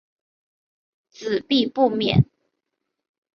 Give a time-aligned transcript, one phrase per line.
[1.11, 2.25] 子必不免。